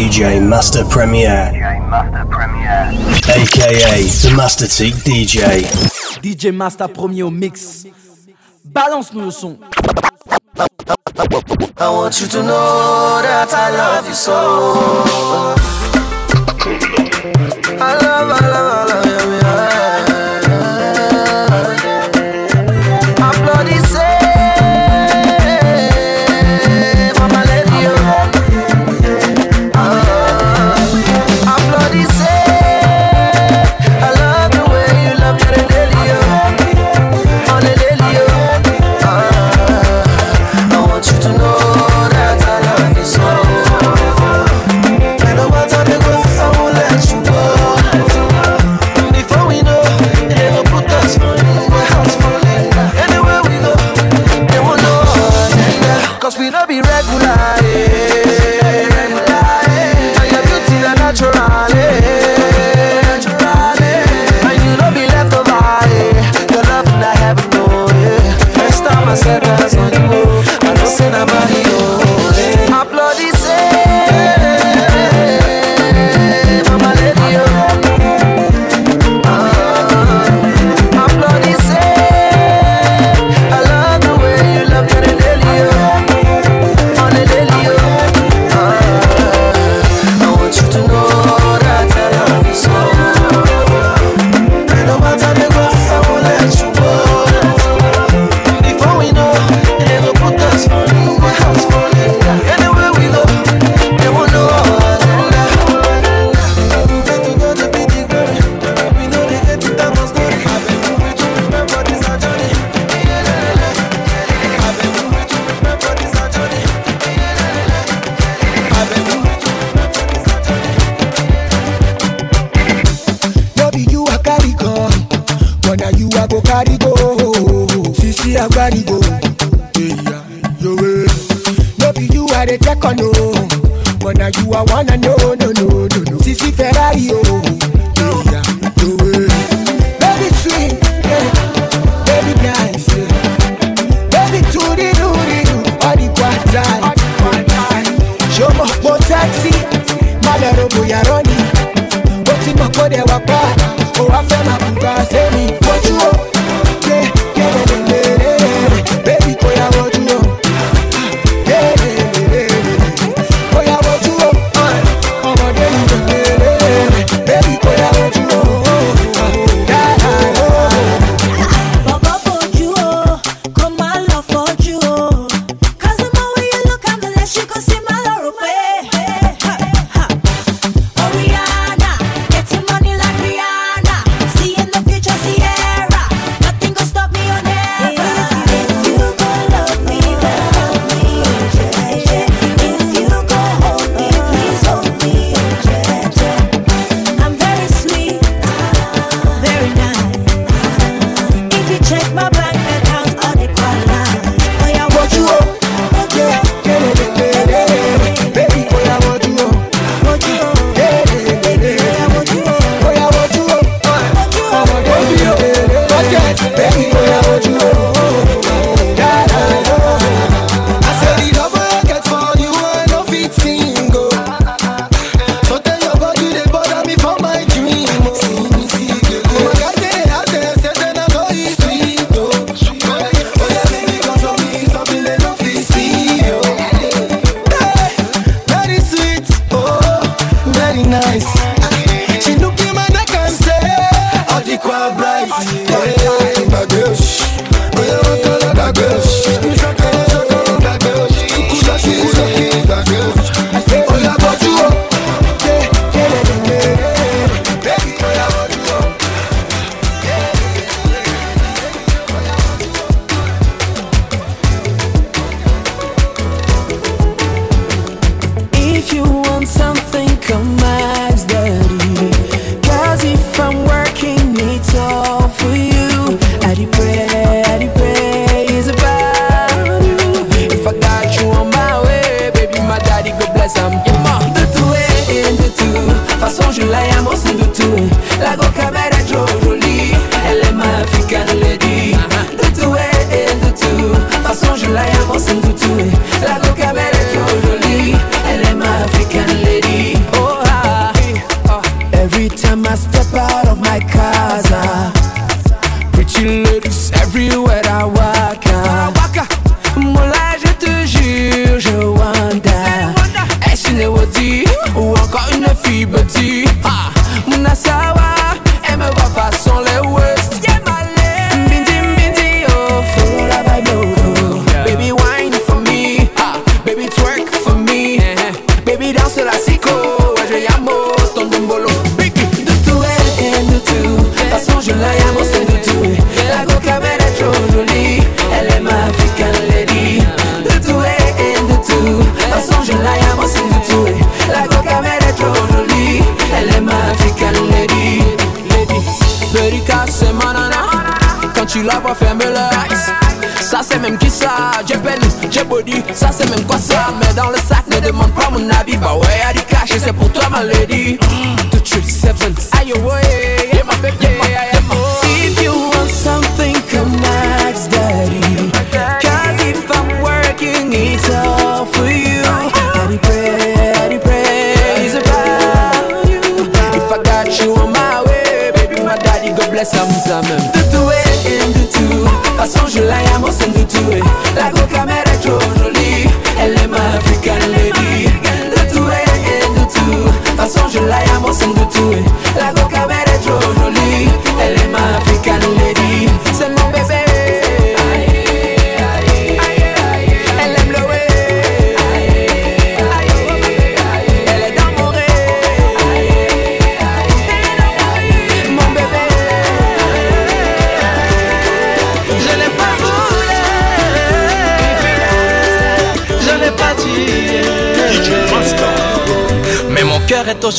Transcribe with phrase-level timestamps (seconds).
[0.00, 1.52] DJ Master Premier.
[3.28, 5.60] AKA The Master Teak DJ.
[6.22, 7.84] DJ Master Premier au mix.
[8.64, 9.58] Balance-nous le son.
[11.78, 15.79] I want you to know that I love you so.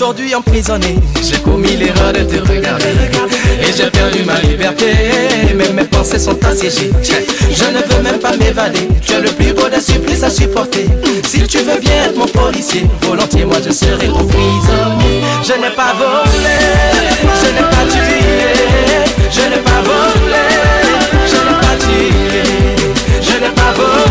[0.01, 0.95] Aujourd'hui emprisonné.
[1.21, 2.85] J'ai commis l'erreur de te regarder.
[3.61, 4.93] Et j'ai perdu ma liberté.
[5.55, 6.91] Mais mes pensées sont assiégées.
[7.03, 8.87] Je ne veux même pas m'évader.
[9.05, 10.87] Tu as le plus beau des supplices à supporter.
[11.27, 15.21] Si tu veux bien être mon policier, volontiers moi je serai ton prisonnier.
[15.43, 16.57] Je n'ai pas volé.
[17.39, 18.21] Je n'ai pas tué.
[19.29, 20.47] Je n'ai pas volé.
[21.27, 22.09] Je n'ai pas tué.
[23.21, 24.10] Je n'ai pas volé.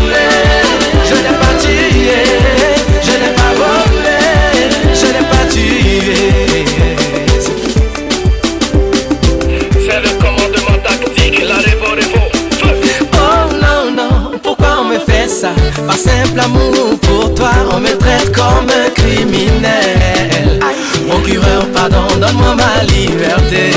[15.91, 20.61] Par simple amour pour toi, on me traite comme un criminel.
[21.09, 23.71] Procureur, pardon, donne-moi ma liberté.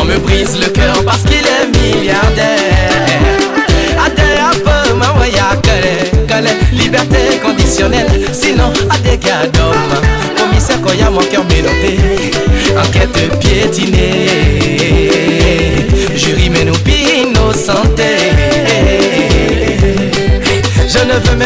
[0.00, 3.18] On me brise le cœur parce qu'il est milliardaire.
[3.98, 8.28] Adé un peu, ma waya, kale, kale, liberté conditionnelle.
[8.32, 10.00] Sinon, à des gars d'hommes.
[10.38, 11.98] Commissaire Koya, mon cœur mélodé.
[12.78, 14.15] Enquête piétinée.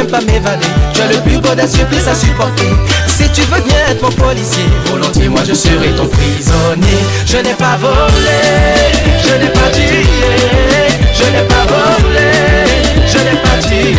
[0.00, 0.66] Même pas m'évader.
[0.94, 2.70] Tu as le plus beau des supplices à supporter.
[3.06, 7.00] Si tu veux bien être mon policier, volontiers moi je serai ton prisonnier.
[7.26, 8.40] Je n'ai pas volé,
[9.22, 10.04] je n'ai pas tué,
[11.12, 12.30] je n'ai pas volé,
[13.06, 13.94] je n'ai pas tué,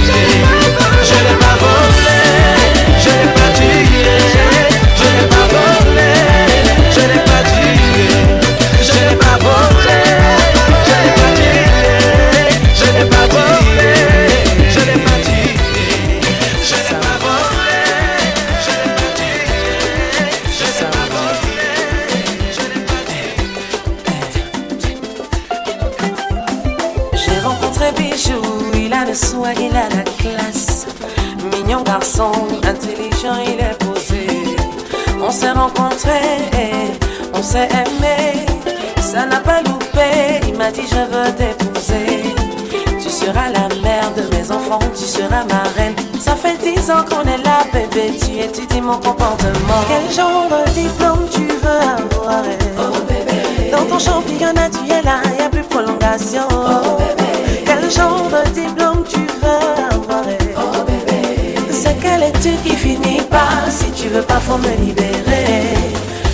[64.51, 65.77] faut me libérer.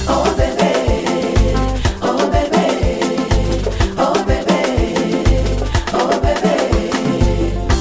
[0.09, 0.74] Oh bébé,
[2.01, 2.67] oh bébé,
[4.00, 4.62] oh bébé,
[5.93, 6.55] oh bébé.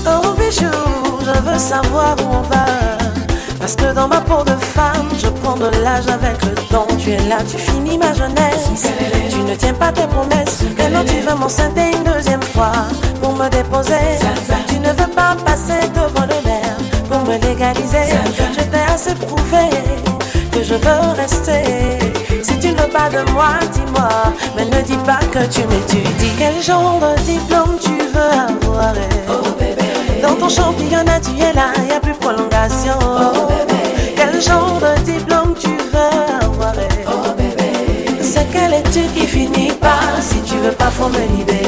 [0.06, 0.76] Oh bijou,
[1.24, 2.66] je veux savoir où on va.
[3.58, 6.86] Parce que dans ma peau de femme, je prends de l'âge avec le temps.
[6.98, 8.68] Tu es là, tu finis ma jeunesse.
[9.30, 10.62] Tu ne tiens pas tes promesses.
[10.78, 12.72] Maintenant tu veux m'enceinter une deuxième fois
[13.22, 14.04] pour me déposer.
[14.68, 16.76] Tu ne veux pas passer devant le maire
[17.08, 18.06] pour me légaliser.
[18.58, 19.64] Je t'ai assez prouvé
[20.62, 21.98] je veux rester.
[22.42, 24.08] Si tu ne veux pas de moi, dis-moi,
[24.56, 26.32] mais ne dis pas que tu m'étudies.
[26.38, 28.94] Quel genre de diplôme tu veux avoir?
[29.28, 29.46] Oh.
[30.22, 32.98] Dans ton championnat, tu hein, es là, y a plus prolongation.
[33.02, 33.48] Oh.
[34.16, 36.74] Quel genre de diplôme tu veux avoir?
[37.06, 37.34] Oh,
[38.20, 41.65] C'est quelle étude qui finit pas si tu veux pas, faut me libérer.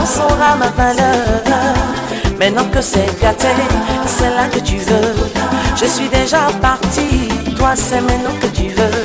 [0.00, 1.16] cœur saura ma valeur.
[2.38, 3.48] Maintenant que c'est gâté,
[4.06, 5.14] c'est là que tu veux.
[5.76, 9.04] Je suis déjà parti, toi c'est maintenant que tu veux.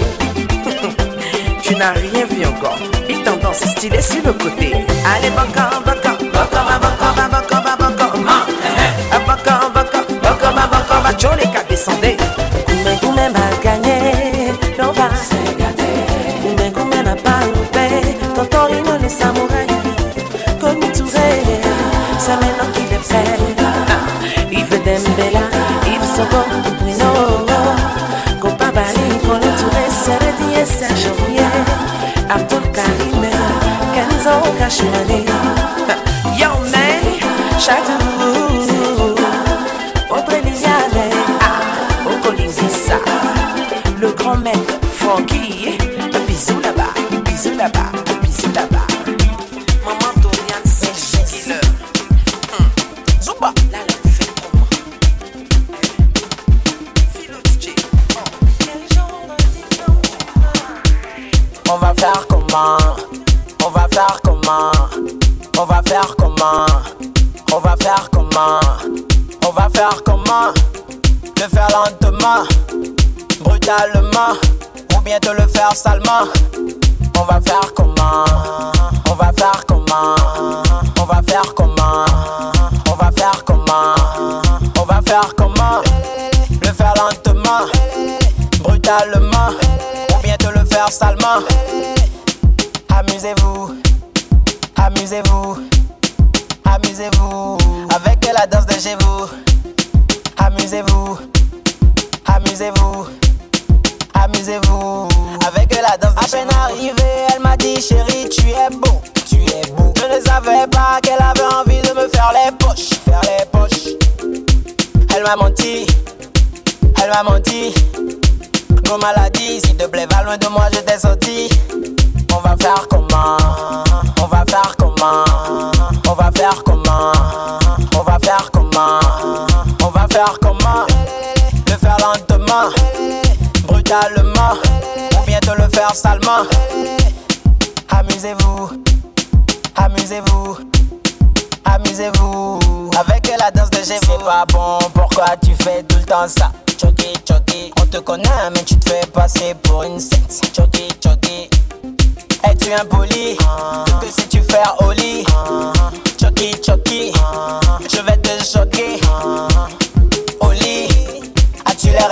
[1.61, 2.77] tu n'as rien vu encore.
[3.09, 4.73] Il tendance stylé sur le côté.
[5.13, 8.53] Allez, bancan, bancan, bancan, bancan, bancan, bancan, bancan, bancan, bancan,
[9.27, 12.44] bancan, bancan, bancan, bancan, bancan, bancan,
[44.05, 45.77] Le grand maître Frankie,
[46.27, 47.94] bisous là-bas, bisous là-bas.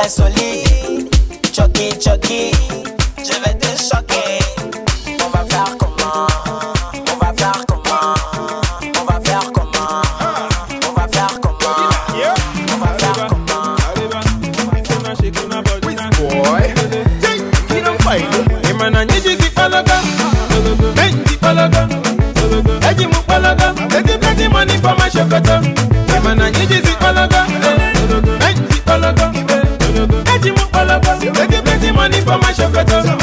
[0.10, 1.10] serai solide.
[1.52, 2.52] Chucky, Chucky,
[3.18, 4.40] je vais te choquer.
[5.24, 6.28] On va faire comment
[7.12, 8.14] On va faire comment
[9.00, 10.02] On va faire comment
[10.88, 11.90] On va faire comment
[12.74, 13.44] On va faire comment
[24.54, 25.73] money for my chocolate.
[32.24, 33.23] for my shepherd,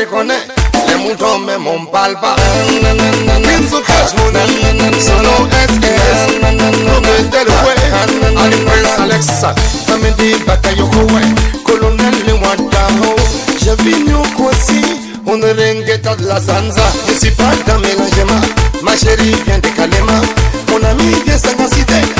[0.00, 0.32] Reconnais.
[0.88, 2.34] Les moutons même on parle pas.
[2.34, 9.54] Prince Cash Money, solo SKS, Robert Delaware, Ali Prince Alexa,
[9.86, 11.06] Family Bakayoko,
[11.64, 13.14] Colonel Lewandao.
[13.62, 14.82] Je vis nous aussi,
[15.26, 16.86] on ne ringeta de la Sanza.
[17.06, 17.78] Je suis pas dans
[18.82, 20.22] ma chérie vient de Kalema,
[20.70, 22.19] mon ami vient Sangacité.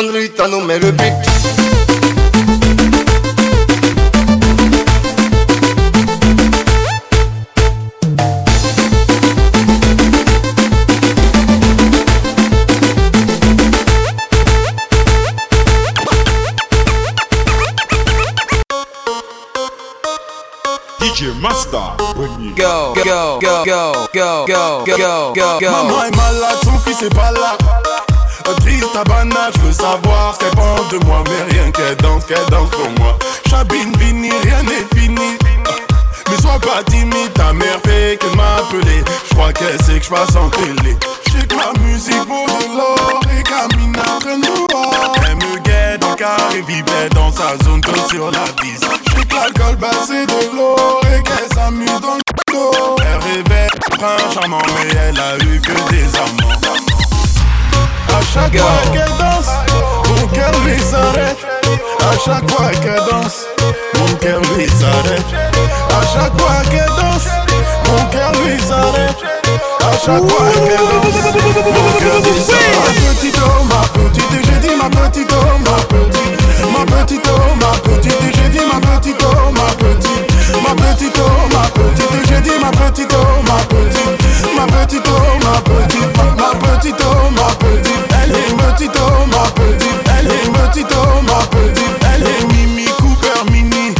[0.00, 1.40] parling, maman mandegale, Londres, ta numéro 8.
[21.00, 21.96] DJ Master.
[22.56, 25.70] Go, go, go, go, go, go, go, go, go, go.
[25.70, 27.79] Maman est malade, son fils est pas là.
[28.52, 32.44] À banane, je veux savoir ce qu'elle pense de moi, mais rien qu'elle danse, qu'elle
[32.50, 33.16] danse pour moi.
[33.48, 35.38] Chabine, Bini, rien n'est fini.
[36.28, 39.04] Mais sois pas timide, ta mère fait qu'elle m'appeler.
[39.28, 40.96] Je crois qu'elle sait que je passe en télé.
[41.28, 44.66] J'sais que ma musique vaut de l'or et camine entre nous.
[45.28, 48.84] Elle me guette le carré, vivait dans sa zone comme sur la piste.
[49.06, 52.96] J'sais que l'alcool c'est de l'or et qu'elle s'amuse dans le dos.
[52.98, 53.70] Elle révèle
[54.02, 56.99] un charmant, mais elle a eu que des amants.
[58.12, 59.50] À chaque fois qu'elle danse,
[60.08, 61.38] mon cœur lui s'arrête.
[62.00, 63.46] À chaque fois qu'elle danse,
[63.94, 65.26] mon cœur lui s'arrête.
[65.90, 67.28] À chaque fois qu'elle danse,
[67.88, 69.16] mon cœur lui s'arrête.
[69.80, 72.78] À chaque fois qu'elle danse, mon cœur lui s'arrête.
[72.84, 76.40] Ma petite oh, ma petite, j'ai dit ma petite oh, ma petite.
[76.72, 80.29] Ma petite oh, ma petite, j'ai dit ma petite oh, ma petite.
[80.62, 84.56] Ma petite oh, ma petite, j'ai dit ma petite oh, ma petite.
[84.56, 88.04] Ma petite oh, ma petite, ma petite oh, ma petite.
[88.22, 90.00] Elle est petite oh, ma petite.
[90.18, 92.04] Elle est petite oh, ma petite.
[92.14, 93.94] Elle est Mimi Cooper Mini.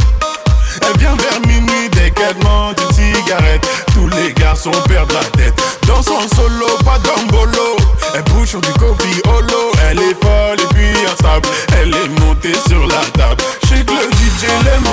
[0.81, 3.67] Elle vient vers minuit dès qu'elle demande une cigarette.
[3.93, 5.53] Tous les garçons perdent la tête.
[5.87, 7.77] Dans son solo, pas d'ambolo.
[8.13, 9.71] Elle bouge sur du holo.
[9.89, 11.47] Elle est folle et puis instable.
[11.79, 13.43] Elle est montée sur la table.
[13.63, 14.87] Je sais que le DJ l'aime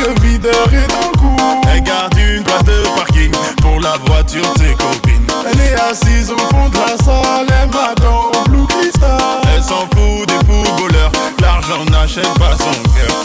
[0.00, 1.36] le videur est le coup.
[1.72, 3.32] Elle garde une place de parking
[3.62, 5.26] pour la voiture de ses copines.
[5.50, 7.46] Elle est assise au fond de la salle.
[7.62, 9.18] Elle m'attend au Blue Crystal.
[9.54, 11.12] Elle s'en fout des footballeurs.
[11.40, 13.16] L'argent n'achète pas son cœur.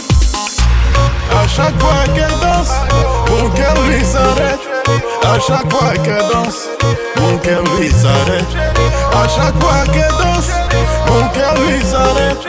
[1.32, 2.72] À chaque fois qu'elle danse,
[3.30, 4.60] mon cœur lui s'arrête.
[5.22, 6.68] À chaque fois qu'elle danse,
[7.20, 8.46] mon cœur lui s'arrête.
[9.12, 10.50] À chaque fois qu'elle danse,
[11.08, 12.45] mon cœur lui s'arrête.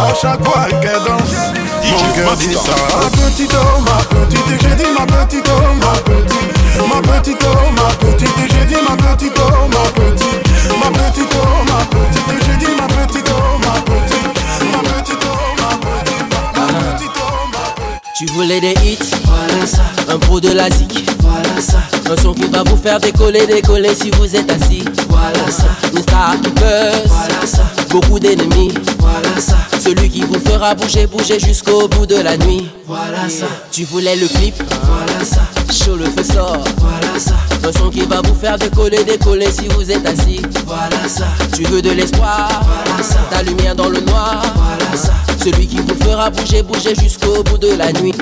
[0.00, 1.52] À chaque fois qu'elle danse,
[1.84, 3.02] mon cœur lui s'arrête.
[3.02, 6.52] Ma petite oh, ma petite, j'ai dit ma petite oh, ma petite.
[6.88, 10.40] Ma petite oh, ma petite, j'ai dit ma petite oh, ma petite.
[10.80, 14.28] Ma petite oh, ma petite, j'ai dit ma petite oh, ma petite.
[14.72, 16.28] Ma petite oh, ma petite.
[16.56, 18.16] Ma petite oh, ma petite.
[18.16, 19.82] Tu voulais des hits, voilà ça.
[20.08, 21.82] Un pro de la zik, voilà ça.
[22.10, 25.68] Un son qui va vous faire décoller, décoller si vous êtes assis, voilà ça.
[25.92, 27.62] Une star qui buzz, voilà ça.
[27.88, 29.56] Beaucoup d'ennemis, voilà ça.
[29.78, 33.46] Celui qui vous fera bouger, bouger jusqu'au bout de la nuit, voilà ça.
[33.70, 35.42] Tu voulais le clip, voilà ça.
[35.72, 36.64] chaud, le feu sort.
[36.78, 37.36] Voilà ça.
[37.64, 40.42] Un son qui va vous faire décoller, décoller si vous êtes assis.
[40.66, 41.26] Voilà ça.
[41.54, 42.48] Tu veux de l'espoir?
[42.64, 43.20] Voilà ça.
[43.30, 44.42] Ta lumière dans le noir.
[44.56, 45.12] Voilà ça.
[45.44, 48.12] Celui qui vous fera bouger, bouger jusqu'au bout de la nuit.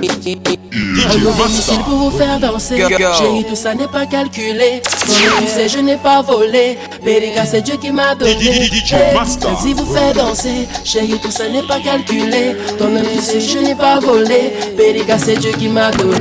[0.78, 2.76] Missile pour vous faire danser.
[2.78, 4.82] Chérie, tout ça n'est pas calculé.
[4.84, 6.78] Comme tu sais, je n'ai pas volé.
[7.04, 8.34] Bérica, c'est Dieu qui m'a donné.
[8.34, 9.50] DJ Hey, Master.
[9.50, 10.68] Vas-y, vous fait danser.
[10.84, 12.56] Chérie, tout ça n'est pas calculé.
[12.78, 14.52] Toi-même, tu sais, je n'ai pas volé.
[14.76, 16.18] Bérica, c'est Dieu qui m'a donné.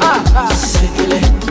[0.00, 0.48] Ah, ah.
[0.54, 1.41] C'est que les.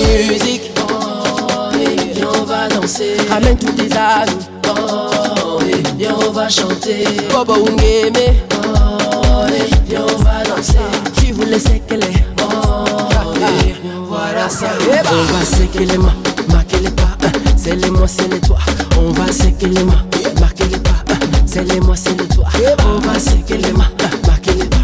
[0.00, 0.70] Ma musique.
[0.80, 3.16] Oh, et viens, on va danser.
[3.30, 4.46] Ramène tous tes amis.
[4.68, 7.04] Oh, et viens, on va chanter.
[7.32, 8.34] Bobo Ungeme.
[8.64, 10.78] Oh, et viens, on va danser.
[11.16, 12.24] Tu voulais séqueler.
[12.42, 12.84] Oh,
[13.66, 13.74] et
[14.08, 14.68] voilà ça.
[15.10, 16.14] On va séquer les mains,
[16.48, 17.16] marquer les pas.
[17.24, 17.32] hein.
[17.56, 18.58] C'est les moi, c'est les toi.
[18.98, 20.04] On va séquer les mains,
[20.40, 20.90] marquer les pas.
[21.10, 21.18] hein.
[21.46, 22.46] C'est les moi, c'est les toi.
[22.86, 24.78] On va séquer les mains, hein, marquer les pas.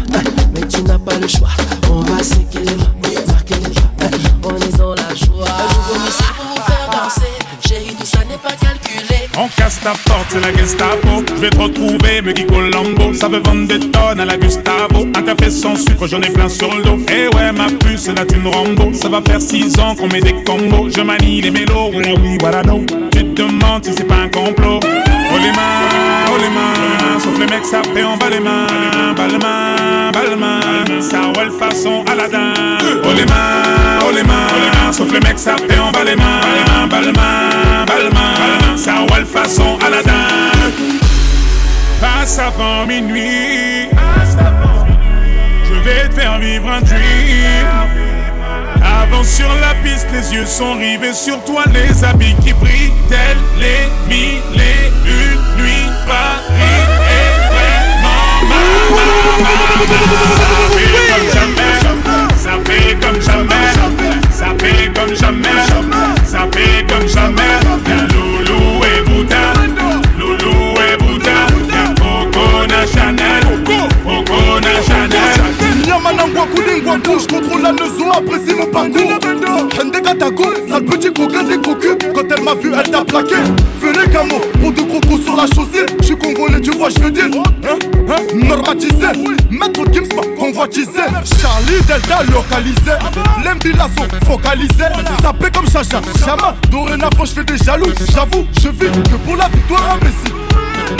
[0.53, 1.49] Mais tu n'as pas le choix.
[1.91, 2.93] On va séquer les mains,
[3.27, 4.17] marquer les pas.
[4.47, 4.74] On est
[5.35, 5.74] dans
[9.45, 11.23] On casse ta porte, c'est la Gestapo.
[11.35, 13.13] Je vais te retrouver, me dit Colombo.
[13.13, 15.05] Ça veut vendre des tonnes à la Gustavo.
[15.15, 16.97] Un café sans sucre, j'en ai plein sur le dos.
[17.11, 18.91] Eh ouais, ma puce, c'est la thune Rambo.
[18.93, 20.89] Ça va faire 6 ans qu'on met des combos.
[20.89, 22.83] Je manie les mélos, voilà oui, voilà non.
[23.11, 24.79] Tu te demandes si c'est pas un complot.
[24.81, 27.19] Oh les mains.
[27.19, 28.65] Sauf les mecs, ça fait en bas les mains.
[29.29, 31.01] Les mains.
[31.01, 32.51] Ça roule façon Aladdin.
[33.03, 34.47] Oh les mains,
[34.87, 34.91] oh.
[34.91, 36.41] Sauf les mecs, ça fait en bas les mains.
[37.03, 38.09] Les
[38.83, 40.27] roule façon Aladdin.
[42.01, 43.89] Passe avant minuit.
[45.63, 47.67] Je vais te faire vivre un dream.
[48.83, 53.37] Avance sur la piste, les yeux sont rivés sur toi, les habits qui brillent, tels
[53.57, 55.89] les mille et une nuits.
[56.05, 58.35] Paris est vraiment
[77.03, 79.19] Gauche contrôle la leçon, apprécie mon parcours.
[79.79, 83.35] Hende Katako, sale petit coquin des cocus Quand elle m'a vu, elle t'a plaqué.
[83.81, 85.85] Venez Camo, pour de crocos sur la chaussée.
[86.01, 87.79] J'suis congolais, tu vois, j'le dis Hein,
[88.09, 89.07] hein, normatisé
[89.49, 91.01] Maître Gims m'a convoitisé.
[91.41, 92.93] Charlie Delta localisé.
[93.43, 97.91] L'Embila sont focalisés Sapé comme Chacha, Chama Dorénavant j'fais des jaloux.
[98.13, 100.33] J'avoue, je vis que pour la victoire à Messi.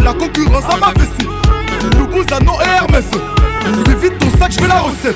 [0.03, 1.29] La concurrence à ma vessie.
[1.97, 3.05] Loubouzanon et Hermès.
[3.65, 5.15] Lui vite ton sac, j'fais la recette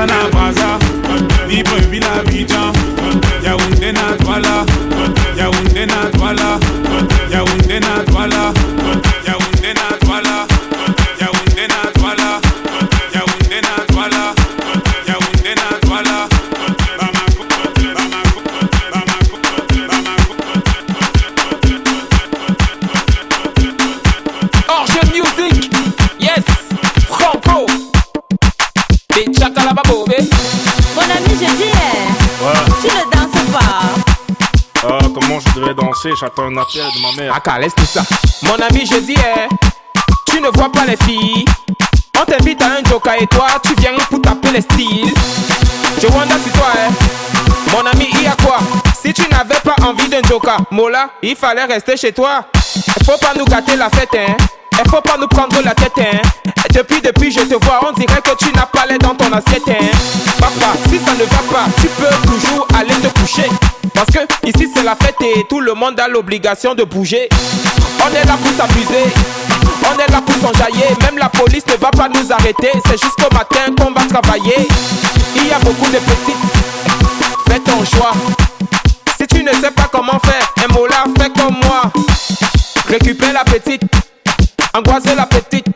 [0.00, 0.39] Kinshasa na
[36.02, 37.40] J'attends un appel de ma mère.
[37.44, 38.02] Ah, laisse tout ça.
[38.42, 39.48] Mon ami, je dis, eh,
[40.26, 41.44] tu ne vois pas les filles.
[42.18, 45.12] On t'invite à un joker et toi, tu viens pour taper les styles.
[46.00, 48.58] Je wonder si toi, eh, mon ami, il y a quoi?
[48.98, 52.46] Si tu n'avais pas envie d'un joker, Mola, il fallait rester chez toi.
[53.04, 54.36] Faut pas nous gâter la fête, hein.
[54.88, 56.18] Faut pas nous prendre la tête, hein.
[56.74, 59.62] Depuis, depuis, je te vois, on dirait que tu n'as pas l'air dans ton assiette,
[59.68, 59.86] hein.
[60.38, 63.48] Papa, si ça ne va pas, tu peux toujours aller te coucher.
[63.94, 67.28] Parce que ici c'est la fête et tout le monde a l'obligation de bouger.
[68.04, 69.12] On est là pour s'amuser,
[69.84, 70.86] on est là pour s'enjailler.
[71.02, 74.66] Même la police ne va pas nous arrêter, c'est jusqu'au matin qu'on va travailler.
[75.36, 76.36] Il y a beaucoup de petites,
[77.48, 78.12] fais ton choix.
[79.18, 81.82] Si tu ne sais pas comment faire, un mot là, fais comme moi.
[82.88, 83.82] Récupère la petite,
[84.74, 85.66] angoisser la petite.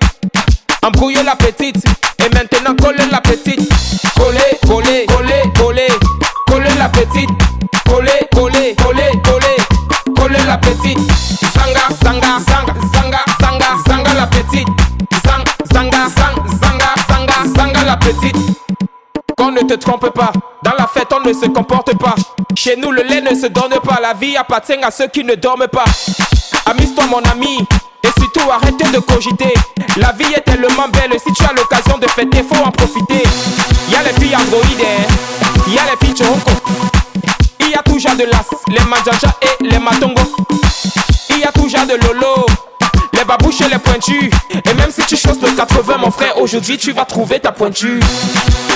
[0.85, 1.85] embrouiller la petite.
[2.19, 3.69] Et maintenant coller la petite.
[4.17, 5.89] Coller, coller, coller, coller.
[6.47, 7.31] Coller la petite.
[7.87, 9.57] Coller, coller, coller, coller.
[10.17, 10.99] Coller la petite.
[11.55, 14.69] Zanga, zanga, zanga, zanga, zanga, zanga la petite.
[15.25, 18.37] Zang, zanga, zang, zanga, zanga, zanga la petite.
[19.37, 22.15] Qu'on ne te trompe pas, dans la fête on ne se comporte pas.
[22.57, 25.35] Chez nous le lait ne se donne pas, la vie appartient à ceux qui ne
[25.35, 25.85] dorment pas.
[26.67, 27.59] Amuse-toi mon ami,
[28.03, 29.53] et surtout arrête de cogiter.
[29.97, 33.23] La vie est tellement belle, si tu as l'occasion de fêter, faut en profiter.
[33.91, 34.87] Y a les filles androïdes,
[35.69, 36.53] y a les filles choronco.
[37.61, 40.23] Y a genre de las, les manjanja et les matongo.
[41.31, 42.47] Y a genre de lolo,
[43.35, 44.31] les babouches et les pointus.
[44.51, 48.01] Et même si tu choses le 80, mon frère, aujourd'hui tu vas trouver ta pointure.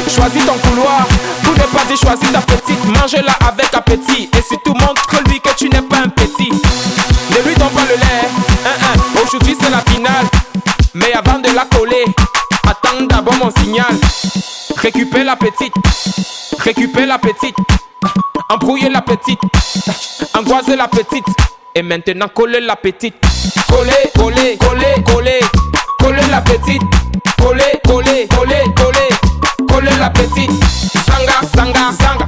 [0.09, 1.07] Choisis ton couloir,
[1.43, 2.85] pour ne pas dire choisis ta petite.
[2.85, 4.29] Mange-la avec appétit.
[4.37, 6.51] Et surtout montre-lui que tu n'es pas un petit.
[6.51, 8.29] Ne lui donne pas le lait.
[8.65, 9.21] Hein, hein.
[9.23, 10.27] Aujourd'hui c'est la finale.
[10.95, 12.05] Mais avant de la coller,
[12.67, 13.95] attends d'abord mon signal.
[14.77, 15.75] Récupère la petite.
[16.59, 17.57] Récupère la petite.
[18.49, 19.41] Embrouille la petite.
[20.35, 21.27] Angoisse la petite.
[21.79, 23.15] Et maintenant, collez la petite.
[23.69, 25.39] Collez, collez, collez, collez.
[26.01, 26.83] Collez la petite.
[27.41, 29.69] Collez, collez, collez, collez.
[29.69, 30.51] Collez la petite.
[31.07, 32.28] Sanga, sanga, sanga.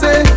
[0.00, 0.27] say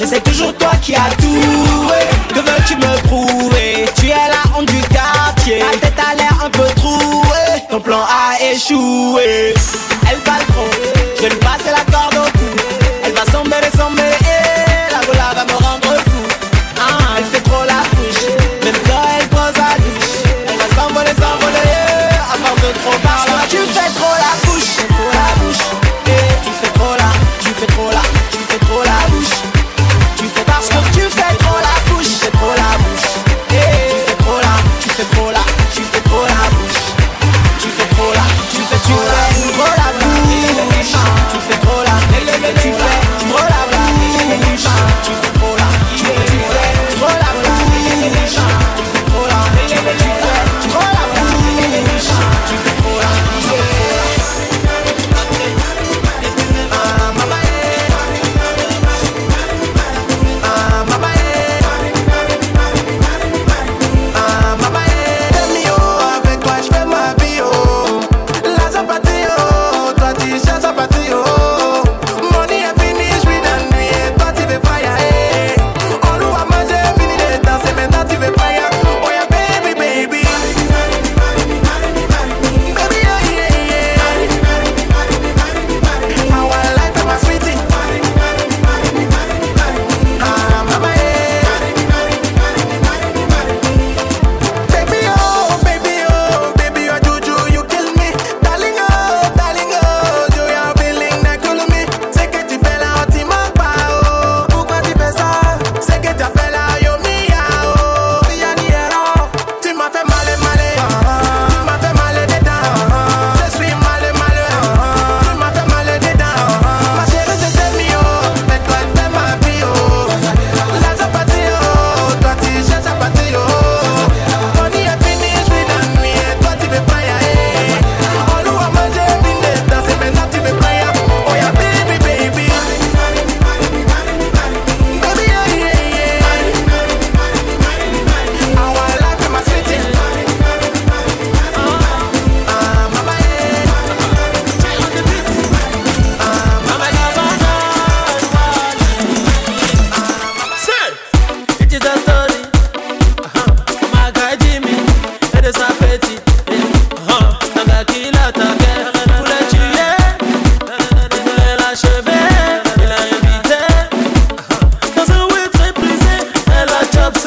[0.00, 1.90] Et c'est toujours toi qui as tout
[2.28, 3.84] Que veux-tu me prouver?
[3.96, 5.58] Tu es la honte du quartier.
[5.58, 7.62] Ta tête a l'air un peu trouée.
[7.68, 9.54] Ton plan a échoué.
[10.08, 12.44] Elle va le je vais lui passer la corde au cou.
[13.04, 14.17] Elle va sombrer, sombrer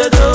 [0.02, 0.31] said, oh.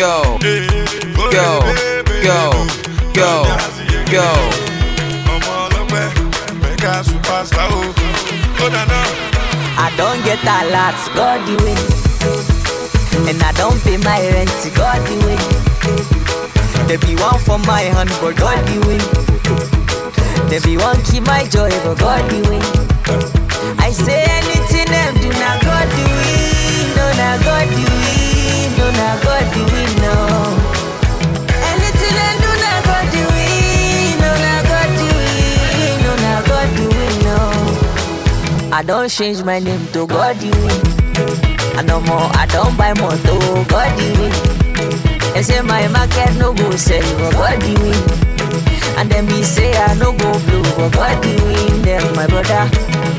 [0.00, 1.60] Go, go,
[2.24, 2.40] go,
[3.12, 3.44] go,
[4.08, 4.28] go.
[9.76, 11.76] I don't get a lot, God the way.
[13.28, 15.36] And I don't pay my rent, God the way.
[16.88, 18.98] There be one for my hand, but God the way.
[20.48, 22.62] There be one keep my joy, but God the way.
[23.78, 26.96] I say anything them do not God the way.
[26.96, 28.40] No, not God the way.
[28.78, 29.69] No, not God the
[38.80, 40.54] I don't change my name to God you.
[41.76, 44.14] I no more, I don't buy more to God you.
[45.34, 47.62] They say my market no go sell, God.
[48.96, 52.70] And then me say I no go blue, but God you win them, my brother.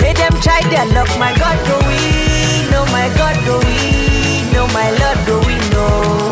[0.01, 4.65] Make them try their luck, my God go win, no my God go win, no
[4.73, 6.30] my Lord go win, no.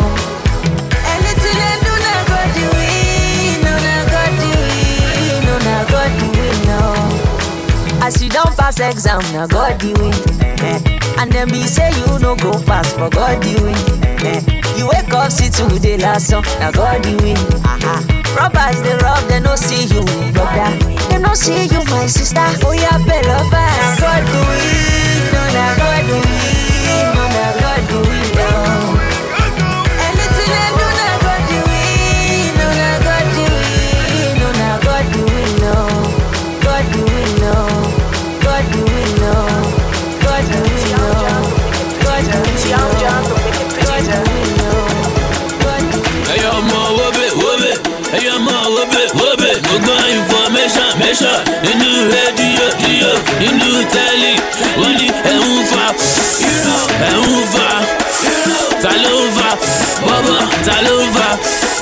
[8.02, 10.14] As you don't pass exam, now God win.
[10.42, 10.80] eh-eh.
[11.20, 13.76] And then be say you no go pass, but God win.
[14.04, 14.42] eh-eh.
[14.78, 17.38] You wake up, see today last song, now God win.
[17.66, 18.04] Aha.
[18.38, 20.72] Robbers they rob, they no see you, brother.
[21.10, 22.40] They no see you, my sister.
[22.64, 22.98] Oh yeah.
[22.98, 27.29] Now God you win, no now God you win,
[51.20, 54.34] mẹsọ nínú rédíò díò nínú tẹlí
[54.78, 55.86] wọn ní ẹhún fa
[57.08, 57.70] ẹhún fa
[58.84, 59.50] ta ló ń fa
[60.06, 61.28] bọbọ ta ló ń fa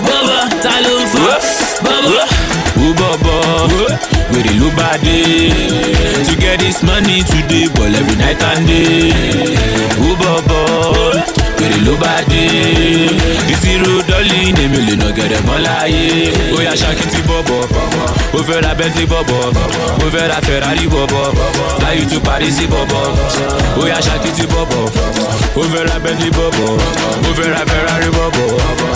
[0.06, 1.40] bọbọ ta ló ń fa
[1.86, 2.20] bọbọ.
[2.78, 3.98] Who bọ̀bọ̀
[4.32, 5.20] wèrè ló bá dé
[6.26, 9.14] to get this money today ball every night and day.
[10.00, 12.43] Who bọ̀bọ̀ wèrè ló bá dé.
[13.53, 16.05] Ìṣirò dọ́lì èmi lè nà gẹ̀rẹ̀ mọ́ láyé.
[16.55, 17.62] Ó yá ṣakítí bọ̀bọ̀
[18.38, 19.41] ó fẹ́ ra bentley bọ̀bọ̀
[20.03, 21.26] ó fẹ́ ra ferrari bọ̀bọ̀
[21.80, 23.03] fly to paris bọ̀bọ̀
[23.82, 24.84] ó yá ṣakítí bọ̀bọ̀
[25.60, 26.70] ó fẹ́ ra bentley bọ̀bọ̀
[27.28, 28.49] ó fẹ́ ra ferrari bọ̀bọ̀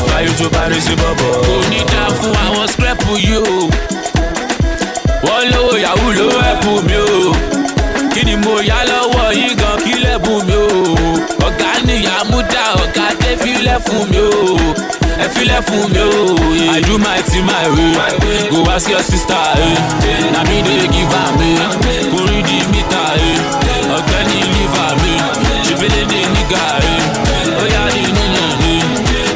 [0.07, 1.33] fly to paris bọ̀bọ̀.
[1.47, 3.69] kò ní dá fún àwọn scrap yìí o.
[5.25, 7.35] Wọ́n lówó yahoo ló ẹ̀bùn mi o.
[8.13, 10.67] Kí ni mo yá lọ́wọ́ yín gan kí lẹ́bùn mi o?
[11.47, 12.39] Ọ̀gá nìyá dé
[13.71, 14.57] filẹ̀ fún mi o
[15.23, 16.35] ẹ filẹ̀ fún mi o.
[16.75, 17.93] I do my thing my way.
[18.51, 19.35] Go ask your sister.
[19.57, 20.31] Eh.
[20.33, 21.39] Na me dey give am.
[21.39, 22.09] Eh.
[22.11, 23.07] Go read the meter.
[23.27, 23.95] Eh.
[23.97, 25.13] Ọ̀gbẹ́ni liver mi.
[25.65, 26.63] Ṣé fẹ́lẹ́ dé nígà?
[26.89, 27.61] Eh.
[27.61, 28.73] Ó yá ní nínú mi.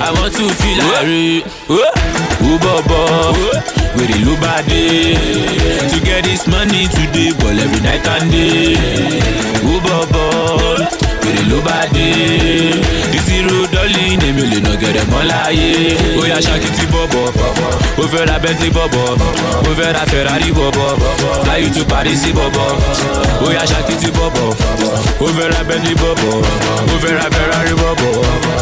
[0.07, 1.45] I want to feel like.
[2.49, 3.03] Ó bọ̀bọ̀
[3.97, 4.83] wèrè ló bá dé.
[5.91, 8.77] To get this money today ball every night and day.
[9.71, 10.27] Ó bọ̀bọ̀
[11.23, 12.09] wèrè ló bá dé.
[14.15, 15.69] Dọ́lì èmi ò lè nà gẹ̀rẹ̀ mọ́ láyé.
[16.19, 17.27] Ó yá ṣakítí bọ̀bọ̀.
[18.01, 19.07] Ó fẹ́ ra Bentley bọ̀bọ̀.
[19.67, 20.89] Ó fẹ́ ra Ferrari bọ̀bọ̀.
[21.43, 22.69] Fly you to Paris bọ̀bọ̀.
[23.45, 24.49] Ó yá ṣakítí bọ̀bọ̀.
[25.23, 26.35] Ó fẹ́ ra Bentley bọ̀bọ̀.
[26.91, 28.13] Ó fẹ́ ra Ferrari bọ̀bọ̀.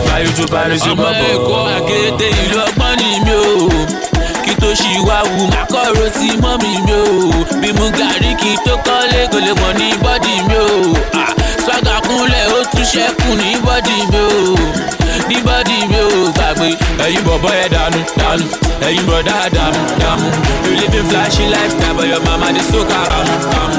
[0.06, 1.22] Fly you to Paris ọmọ bọ̀bọ̀.
[1.34, 3.70] ẹ̀kọ́ àkété ìlú ọgbọ́n ni mi o
[4.46, 7.06] kí tó ṣì wá wù má kọ́rọ̀ sí mọ́mì mi o
[7.62, 8.74] bí mu gàrí kí tó
[9.46, 10.70] lè pọ̀ ní bọ́dì mi o
[11.24, 11.32] Ah,
[11.64, 16.68] swaga kúnlẹ̀ ó tún ní bọ́dì mi o ní bọ́dì mi o gbàgbé
[17.06, 18.46] ẹ̀yin bọ̀bọ̀ ẹ̀ dànù dànù
[18.88, 20.28] ẹ̀yin bọ̀dá dàmú dàmú
[20.66, 23.78] you live in flashy lifestyle but your mama dey soak her kàmú kàmú.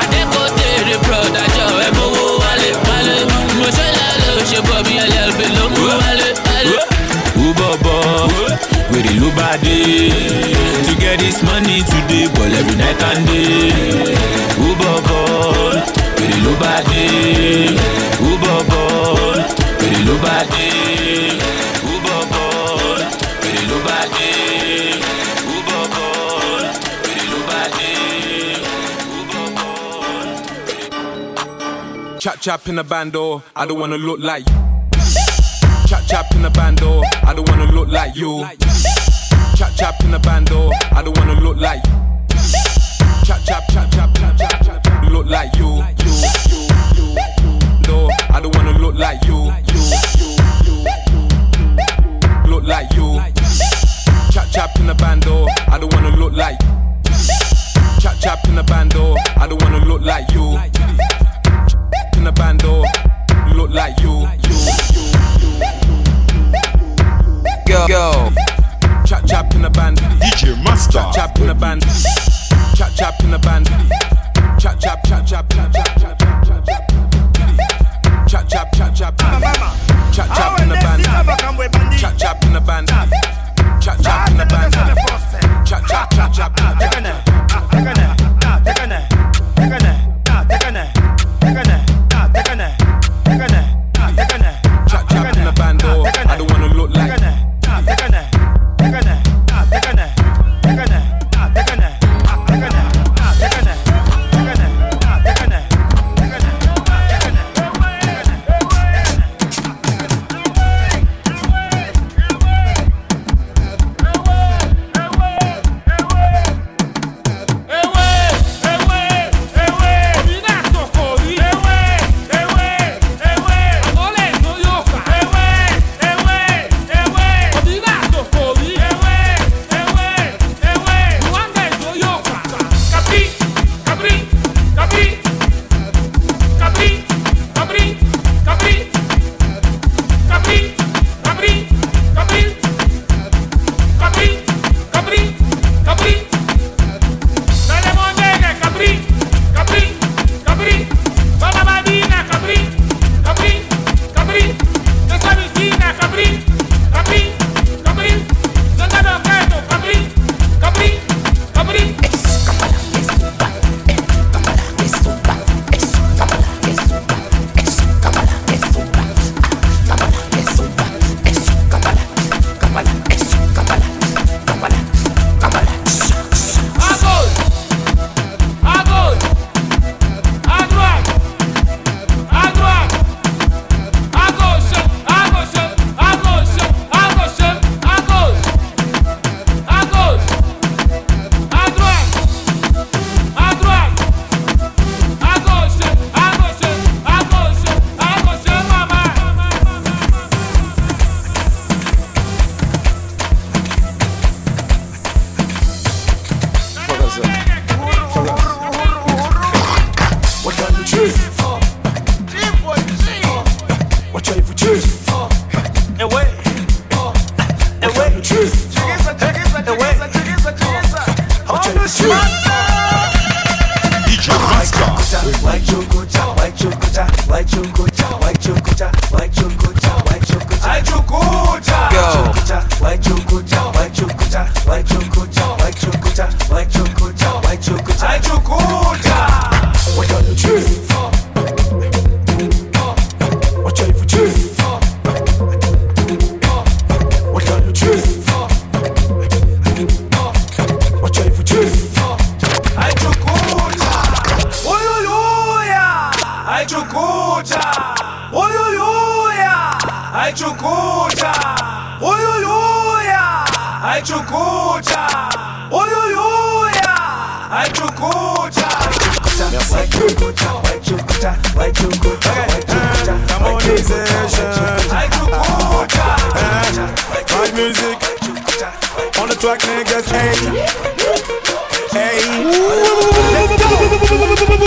[0.00, 3.14] adékòtè rè broda jọ ẹ mowó wálé wálé
[3.58, 6.78] mo ṣe lálẹ́ ṣe bọ̀ bí ẹlẹ́bẹ̀ ló mú wálé wálé.
[7.36, 7.98] Who bọ̀bọ̀
[8.92, 9.48] wèrè ló bá
[10.86, 14.14] to get this money today ball every night and day.
[14.58, 15.20] Who bọ̀bọ̀
[16.18, 16.72] wèrè ló bá
[20.12, 21.32] ló bá dé dé.
[32.18, 34.54] Chap chap in the band bando, I don't wanna look like you.
[35.88, 38.46] Chap chap in the band bando, I don't wanna look like you.
[39.56, 41.92] Chap chap in the band bando, I don't wanna look like you.
[43.24, 45.82] Chap chap chap chap chap chap chap, look like you.
[45.98, 46.12] You
[46.48, 47.88] you you you.
[47.88, 49.52] No, I don't wanna look like you
[49.82, 50.01] you
[52.62, 53.20] look like you.
[54.30, 56.58] Chap chap in the bando, I don't wanna look like.
[58.00, 60.58] Chap chap in the bando, I don't wanna look like you.
[62.16, 62.84] In the bando,
[63.54, 64.28] look like you.
[64.46, 64.58] you.
[67.66, 68.30] Go go.
[69.04, 70.92] Chap chap in the band, DJ Master.
[70.92, 71.82] Chap chap in the band,
[72.76, 73.66] chap chap in the band,
[74.60, 76.88] chap chap chap chap chap chap chap chap chap chap
[78.28, 79.81] chap chap chap chap chap chap
[80.18, 81.04] in the band.
[81.98, 82.88] Chap chap in the band.
[82.88, 84.72] Chap chap in the band.
[85.64, 86.52] Chap chap chap chap.
[86.54, 87.31] Chap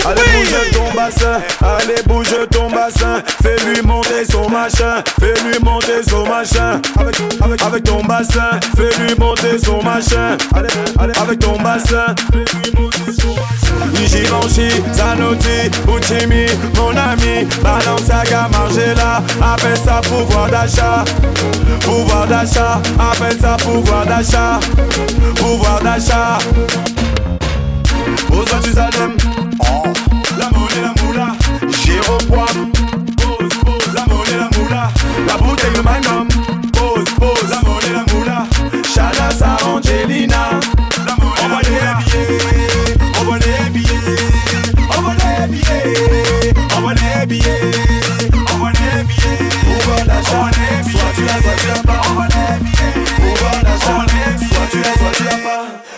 [0.06, 6.26] Allez bouge ton bassin, allez bouge ton bassin, fais-lui monter son machin, fais-lui monter son
[6.26, 6.82] machin,
[7.62, 12.74] avec, ton bassin, fais-lui monter son machin, allez, allez, avec ton bassin, fais-lui.
[14.16, 16.45] Givenchy, Zanotti, Uchimi,
[16.78, 18.24] mon ami, balance à
[19.41, 21.03] appelle ça pouvoir d'achat,
[21.82, 24.59] pouvoir d'achat, appelle ça pouvoir d'achat,
[25.36, 26.38] pouvoir d'achat.
[28.32, 29.18] Aux Jérusalem,
[29.59, 29.84] oh,
[30.39, 31.28] la monnaie, la moula,
[31.84, 32.72] Jéroboam,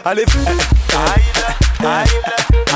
[0.10, 2.67] Allez, Aïe, aïe,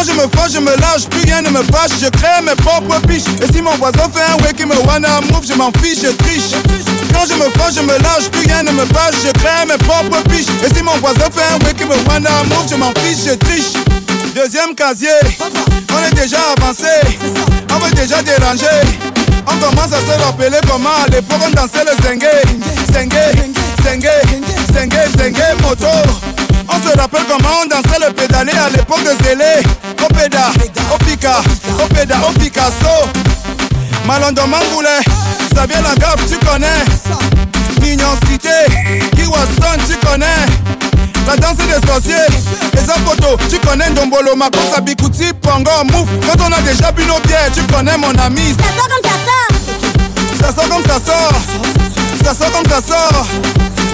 [0.00, 2.54] quand je me fâche, je me lâche, plus rien ne me fâche, je crée mes
[2.54, 3.28] propres piches.
[3.42, 6.08] Et si mon voisin fait un way qui me wanna move, je m'en fiche, je
[6.08, 6.52] triche.
[7.12, 9.76] Quand je me fâche, je me lâche, plus rien ne me fâche, je crée mes
[9.84, 10.48] propres piches.
[10.64, 13.34] Et si mon voisin fait un way qui me wanna move, je m'en fiche, je
[13.34, 13.74] triche.
[14.34, 15.20] Deuxième casier,
[15.92, 16.88] on est déjà avancé,
[17.74, 18.80] on veut déjà déranger.
[19.46, 22.26] On commence à se rappeler comment à l'époque on dansait le zengue,
[22.92, 23.12] zengue,
[23.84, 24.08] zengue,
[24.72, 26.19] zengue, zengue, moto.
[27.50, 29.62] On dansait le pédalier à l'époque de Zélé.
[30.04, 30.50] Opéda,
[30.94, 31.40] Opika,
[31.84, 33.08] Opéda, au Picasso.
[34.06, 35.00] Malondo Mangoulet,
[35.52, 36.84] Xavier Lagaffe, tu connais.
[37.80, 38.48] Mignon Cité,
[39.16, 40.26] Kiwason, tu connais.
[41.26, 42.14] La danse des sorciers,
[42.74, 46.08] les photos, tu connais Ndombolo, Makosa, Bikuti, Pongo, Mouf.
[46.26, 48.54] Quand on a déjà bu nos bières, tu connais mon ami.
[48.56, 50.20] Ça sort comme ça sort.
[50.42, 51.32] Ça sort comme ça sort.
[52.24, 53.26] Ça sort comme ça sort.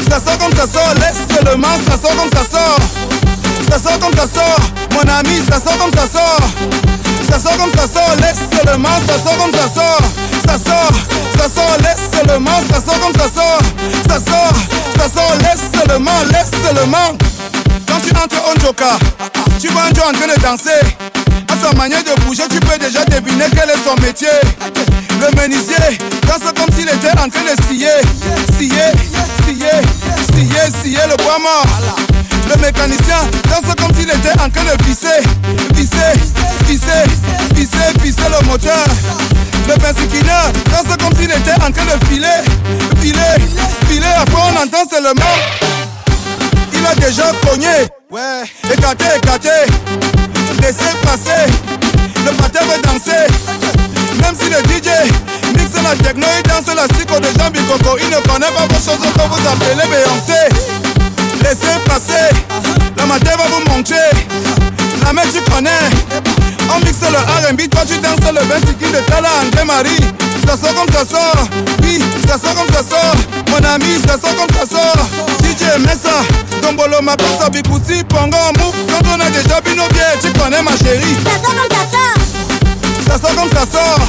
[0.09, 0.95] Ça sort comme ça sort.
[0.95, 3.06] Laisse seulement, ça sort comme ça sort.
[3.71, 4.61] Ça sort comme ça sort.
[4.93, 6.49] Mon ami, ça sort comme ça sort.
[7.29, 8.17] Ça sort comme ça sort.
[8.21, 10.27] Laisse seulement, ça sort comme ça sort.
[10.47, 10.93] Ça sort,
[11.37, 13.61] ça sort, laisse seulement, ça sort comme ça sort.
[14.09, 14.57] Ça sort,
[14.97, 17.17] ça sort, laisse seulement, laisse seulement.
[17.89, 18.97] Quand tu entres au Joka,
[19.61, 20.87] tu vois un Joe en train de danser.
[21.49, 24.29] À sa manière de bouger, tu peux déjà deviner quel est son métier.
[25.21, 27.89] Le menuisier danse comme s'il était en train de scier,
[28.57, 28.93] scier,
[29.43, 29.77] scier,
[30.33, 32.16] scier, scier le bois mort.
[32.49, 33.17] Le mécanicien
[33.49, 35.21] danse comme s'il était en train de visser,
[35.75, 36.13] visser,
[36.67, 37.05] visser,
[37.55, 38.87] visser, visser le moteur.
[39.69, 42.41] Le persécuteur danse comme s'il était en train de filer,
[43.01, 43.21] filer,
[43.89, 44.07] filer.
[44.21, 45.37] Après on entend seulement,
[46.73, 47.89] il a déjà cogné.
[48.11, 49.49] Ouais, écarté, écarté,
[50.61, 51.53] laissez passer.
[52.25, 53.27] Le patin veut danser,
[54.21, 54.91] même si le DJ
[55.57, 57.51] mixe la techno, il danse la psycho de Jean.
[57.55, 60.96] Il ne connaît pas vos choses que vous appelez Beyoncé.
[61.49, 62.35] Laissez passer,
[62.97, 63.95] la matin va vous montrer.
[65.05, 65.71] La main tu connais,
[66.75, 70.01] on mixe le R&B, toi tu danses le 26 de Tala André Marie.
[70.45, 71.47] Ça sort comme ça sort,
[71.83, 73.15] oui, ça sort comme ça sort.
[73.51, 75.07] Mon ami, ça sort comme ça sort.
[75.45, 76.25] DJ Messa,
[76.63, 78.75] Dombolo, Makosa, Bikuti, Pongo, Mouf.
[78.89, 81.17] Quand on a déjà bu nos bières, tu connais ma chérie.
[81.25, 82.27] Ça sort comme ça sort.
[83.09, 84.09] Ça sort comme ça sort.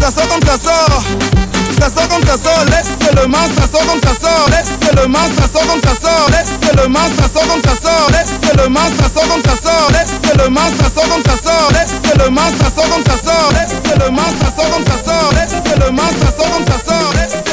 [0.00, 1.35] Ça sort comme ça sort.
[1.78, 5.46] Ça sort comme ça sort, laisse seulement, ça sort comme ça sort, laisse seulement, ça
[5.52, 9.28] sort comme ça sort, laisse seulement, ça sort comme ça sort, laisse seulement, ça sort
[9.28, 13.04] comme ça sort, laisse seulement, ça sort comme ça sort, laisse seulement, ça sort comme
[13.06, 16.78] ça sort, laisse seulement, ça sort comme ça sort, laisse seulement, ça sort comme ça
[16.88, 17.45] sort, laisse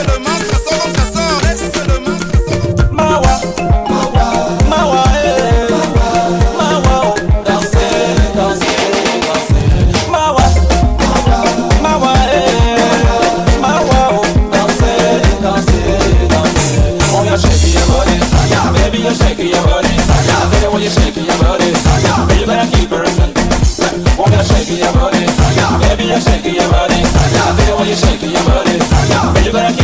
[20.74, 23.30] when you're shaking your body, baby, you better keep it rocking.
[24.18, 25.22] Oh, you're shaking your body,
[25.86, 29.83] baby, you're shaking your body, baby, when you're shaking your body, baby, you better keep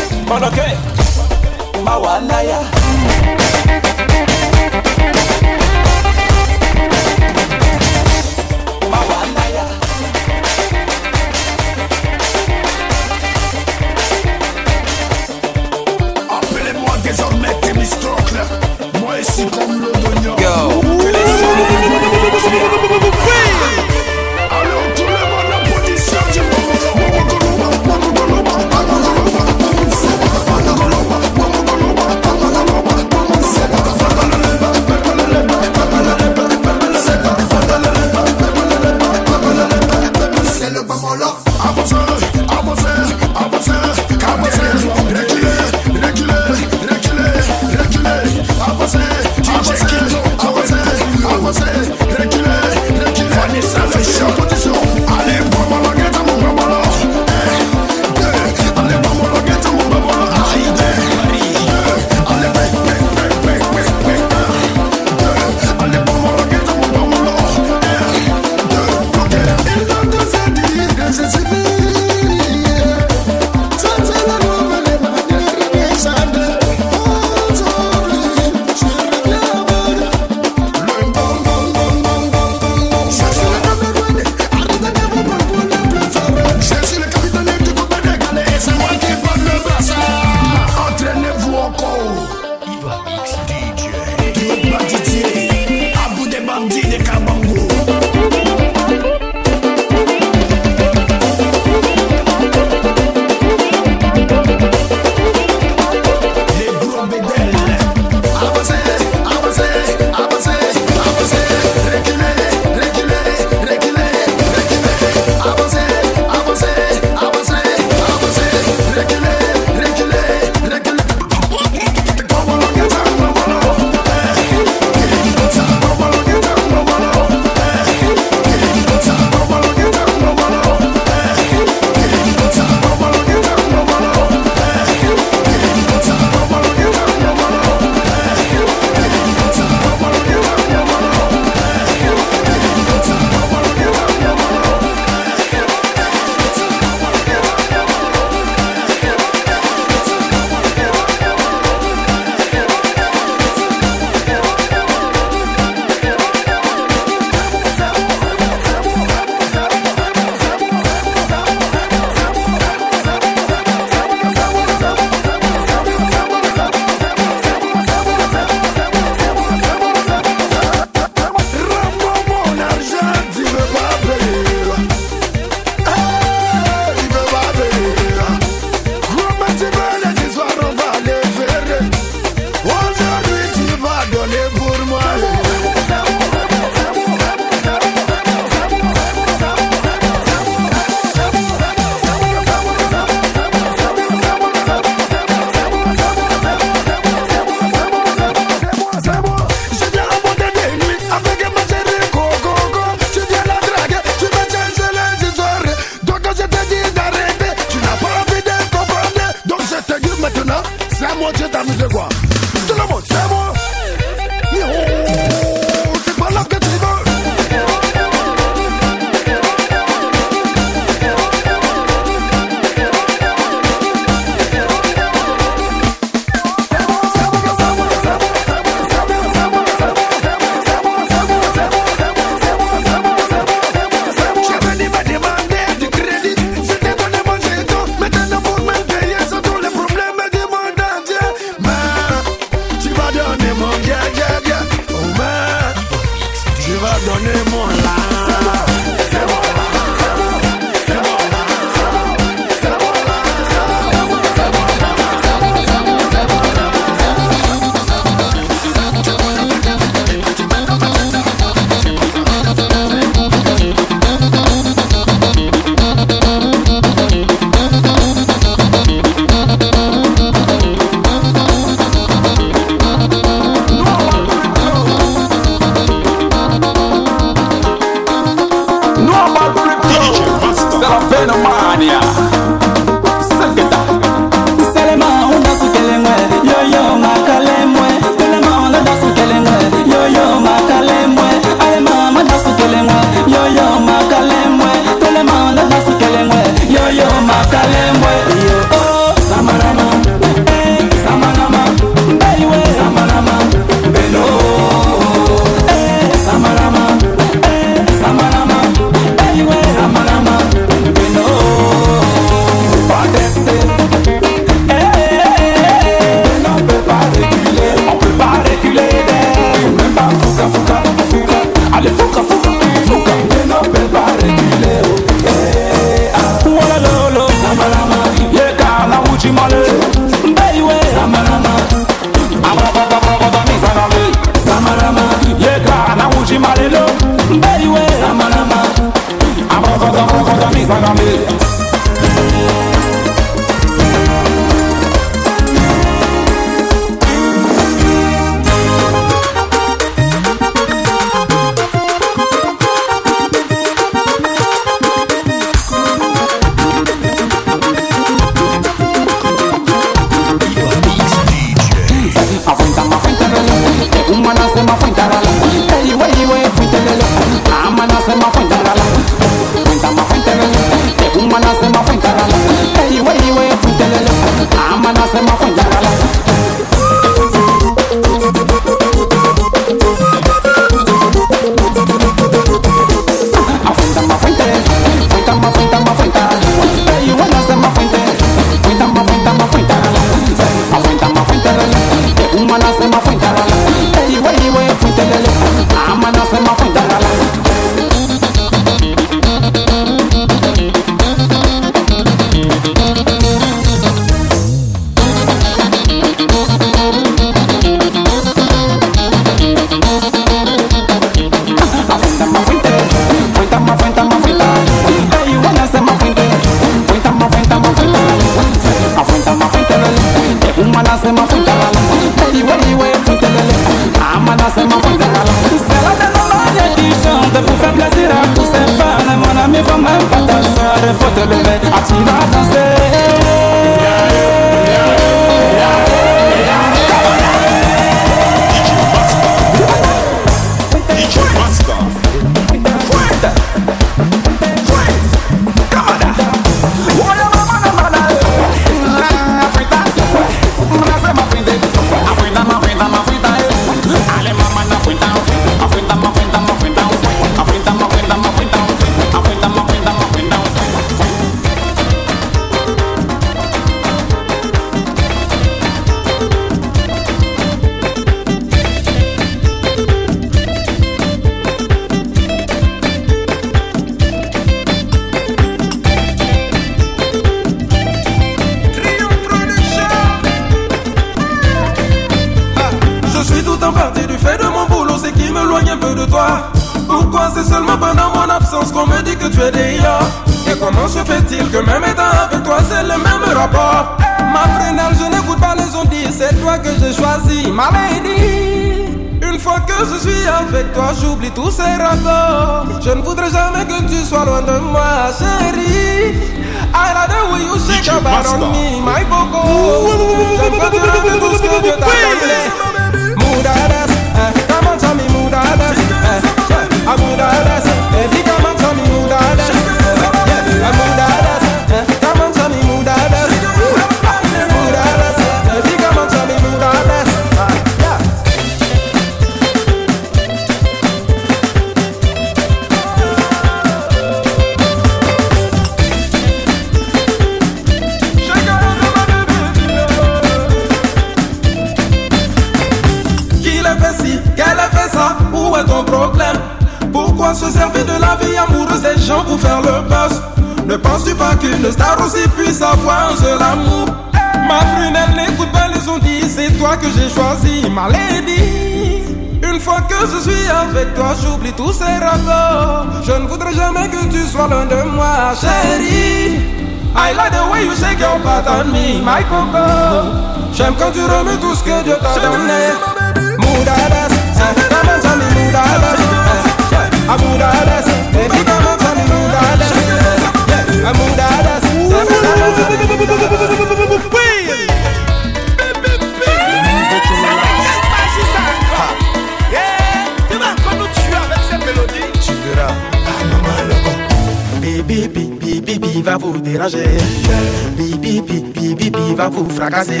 [599.42, 600.00] vous fracasser.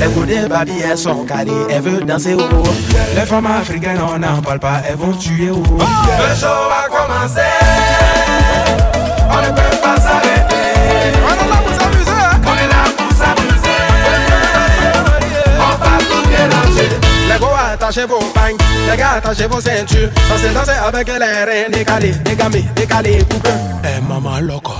[0.00, 2.40] Les godets baby, elles sont carrées, elles veulent danser au.
[3.14, 5.62] Les femmes africaines, on n'en parle pas, elles vont tuer oh.
[5.62, 7.40] Le show a commencé,
[9.30, 10.54] on ne peut pas s'arrêter.
[11.22, 12.10] On est là pour s'amuser.
[12.10, 12.40] Hein?
[12.44, 13.78] On est là pour s'amuser.
[15.58, 16.88] On va tout mélanger.
[17.28, 18.58] Les go attachez vos bangs,
[18.90, 20.10] les gars attachez vos ceintures.
[20.28, 23.50] Dansez, dansez avec les reines, décalé, dégamé, décalé, coupé.
[23.84, 24.72] Eh hey, maman loco.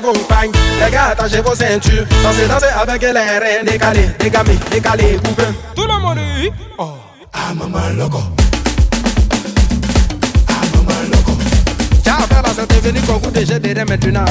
[0.00, 0.52] Vos pagnes,
[0.84, 2.06] les gars, attachez vos ceintures.
[2.22, 5.42] Dansez, dansez avec les reins décalés, dégamés, décalés, poupées.
[5.74, 6.90] Tout le monde dit, oh.
[7.32, 8.22] Ah, maman, loco.
[10.48, 11.32] Ah, maman, loco.
[12.02, 14.24] Tiens, frère, c'est devenu de de maintenant.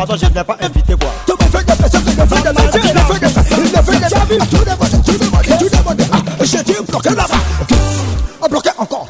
[0.00, 1.10] pardon, je ne l'ai pas invité quoi.
[1.26, 3.60] Tu m'as fait des personnes, il me fait des métiers, il me fait des il
[3.60, 4.08] me fait des
[4.48, 6.04] tu tu tu.
[6.12, 8.48] Ah, j'ai bloqué là-bas.
[8.48, 9.08] Bloqué encore.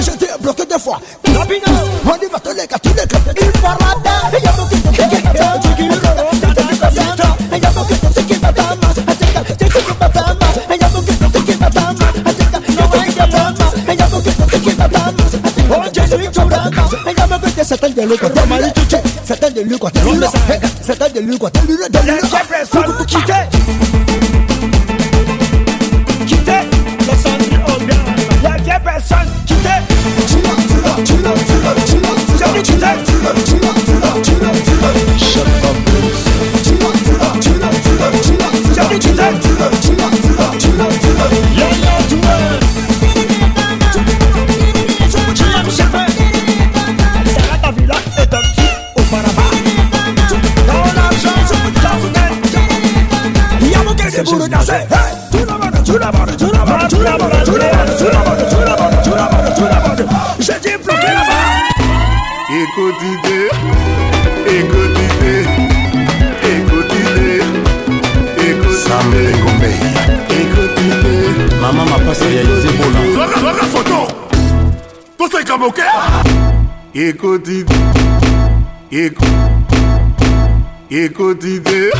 [0.00, 1.00] J'ai bloqué deux fois.
[1.26, 1.46] Y.
[17.78, 18.35] Il il y a I'm
[19.56, 20.38] de lui quand elle lui ça
[20.82, 23.32] c'est de lui quand elle lui donne le coup de quitter
[77.08, 77.72] Écoute-idée.
[78.90, 79.28] Écoute.
[80.90, 81.90] Écoute-idée.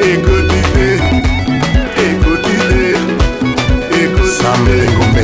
[0.00, 0.98] Écoute-idée.
[1.96, 2.96] Écoute-idée.
[3.92, 4.30] Écoute-idée.
[4.38, 5.22] Sam Lengombe.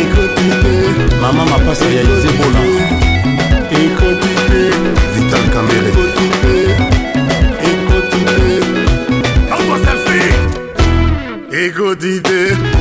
[0.00, 0.88] Écoute-idée.
[1.20, 2.64] Maman m'a passé à Yézébola.
[3.70, 4.72] Écoute-idée.
[5.14, 5.88] Vital Kamere.
[5.88, 6.72] Écoute-idée.
[7.72, 8.62] Écoute-idée.
[11.66, 12.73] Écoute-idée.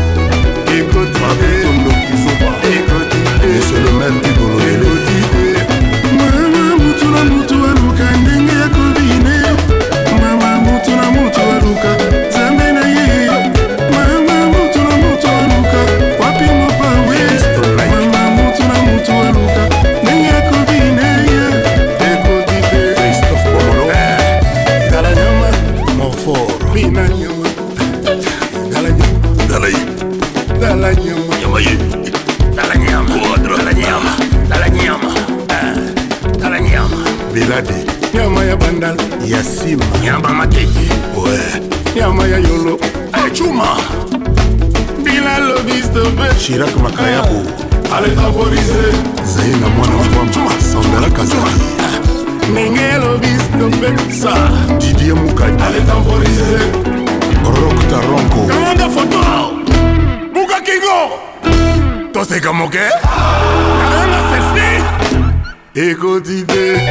[38.74, 40.90] ngal ya nsima nyamba mateki
[41.24, 41.40] we
[41.95, 42.80] nyama ya yolo.
[43.14, 43.78] Acuma
[45.04, 48.84] bila lobistobe shirak makayabu eh, alekaborise
[49.26, 51.62] zai na mwana mvamba sangalakazai
[52.52, 53.90] ndenge lobistobe
[54.22, 54.34] sa
[54.80, 56.60] didie mukadi alekaborise
[57.45, 58.48] rok taronko.
[58.48, 59.20] Kamanda foto
[60.34, 61.20] bukakingo
[62.14, 62.80] toseka moke
[63.80, 64.84] karanga sefi
[65.90, 66.82] ekotite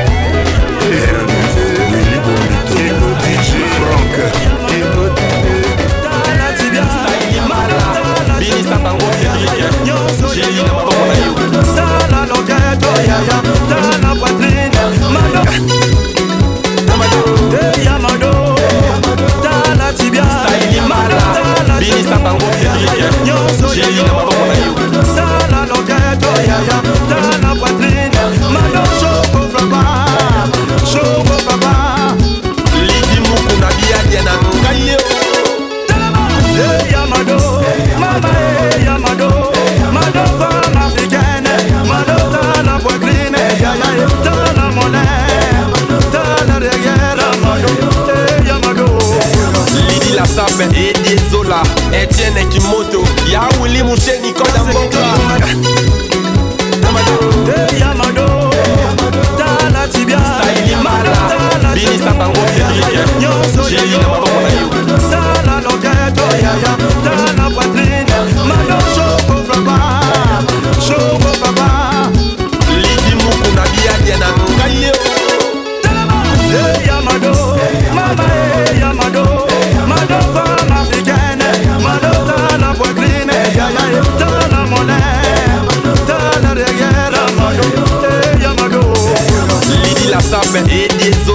[4.13, 4.35] Franck
[4.71, 5.33] Écoutez
[8.43, 9.73] binisa bango cédrik
[10.35, 11.33] jeli na maboko na yo
[11.77, 13.39] Tala loketo yaya,
[13.71, 14.83] tala poitrine,
[15.15, 15.43] mado.
[17.61, 18.33] Eh, ya mado.
[19.45, 20.27] Tala tibia,
[21.35, 23.15] tala binisa bango cédrik
[23.75, 24.73] jeli na maboko na yo
[25.17, 26.79] Tala loketo yaya,
[27.11, 28.12] tala poitrine,
[51.93, 54.99] Etienne Ekimoto Ya Willy Moucheni Koda Mboka.
[57.47, 58.51] Hey Yamado,
[59.39, 63.21] Tala Tibia, Style Mara Bini Sabango Cédric.
[63.21, 64.09] Nyonso Gélie na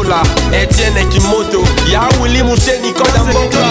[0.08, 0.24] mokla
[0.62, 3.68] etiene kimoto ya wili museni koda mokla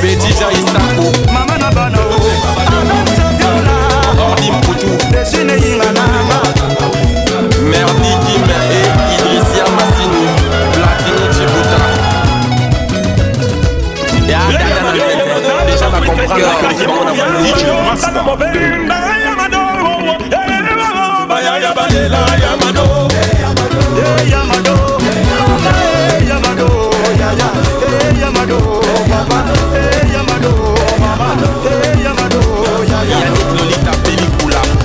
[0.00, 1.31] petit jaisako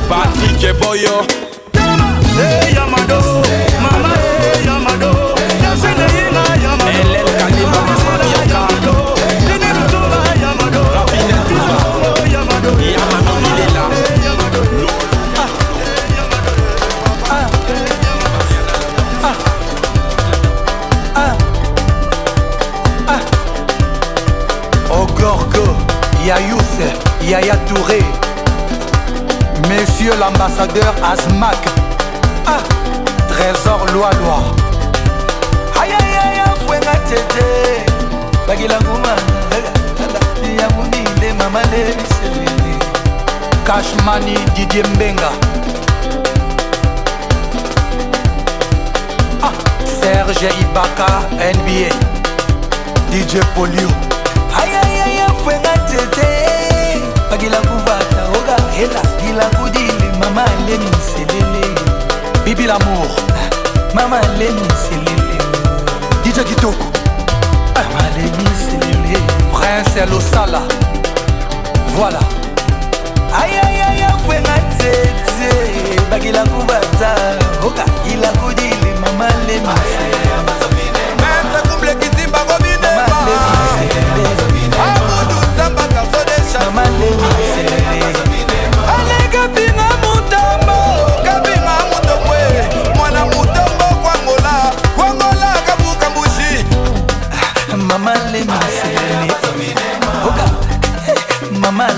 [0.09, 1.46] Patrick et Boyo
[30.57, 31.57] l'ambassadeur Asmac,
[32.47, 32.59] ah,
[33.27, 34.39] Trésor Loi-Loi.
[35.79, 37.85] Aïe aïe aïe, fwenga tete
[38.47, 38.79] Bagila
[40.75, 42.73] munile mama le biselele
[43.65, 45.31] Cashmani Didier Mbenga.
[49.43, 49.51] Ah,
[49.85, 51.07] Serge Ibaka,
[51.39, 51.93] NBA.
[53.11, 53.89] DJ Polio.
[54.55, 55.21] Aïe aïe aïe,
[55.87, 56.27] tete
[57.29, 57.57] Bagila
[58.77, 59.01] hela
[60.37, 61.65] mama leni selele.
[62.45, 63.09] Bibi lamour.
[63.95, 65.37] Mama leni selele.
[66.23, 66.85] Dija kitoko.
[67.75, 69.17] Mama leni selele.
[69.53, 70.61] Prince ya losala
[71.97, 72.19] voilà
[73.41, 75.51] ayayayakwenga tete
[76.11, 77.15] bakilaku bata
[77.65, 77.83] oka
[78.13, 79.67] ilakudile mama leni
[86.65, 87.36] Mama Lemi.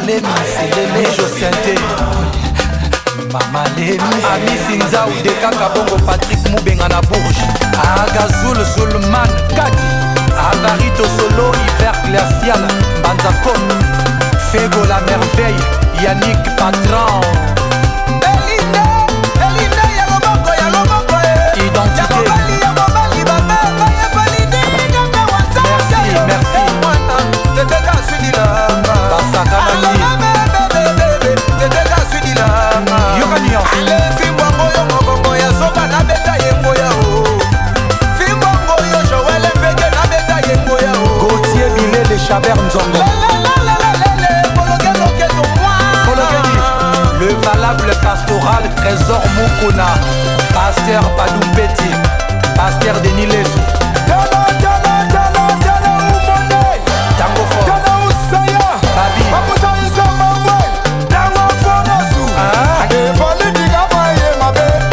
[0.10, 1.76] lemi seleme josinte
[3.32, 4.00] mama lemi
[4.34, 7.44] amisi nzaude kaka bongo patrik mubenga na bourge
[8.02, 9.90] agazul zulman kati
[10.48, 12.64] avarito solo hiver glacial
[13.00, 13.62] mbanza kom
[14.52, 15.66] fego la merveille
[16.04, 17.49] yanik patran.
[42.70, 43.02] Nzongo.
[47.20, 49.88] Le valable pastoral Trésor Mukuna.
[50.54, 51.90] Pasteur Padumpeti.
[52.56, 53.60] Pasteur Denis Lesu.
[57.18, 57.66] Tango fort.
[58.96, 59.24] Babi.